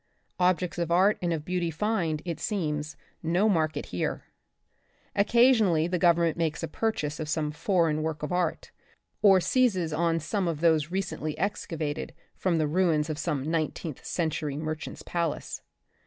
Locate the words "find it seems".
1.69-2.97